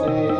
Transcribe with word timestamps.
say 0.00 0.39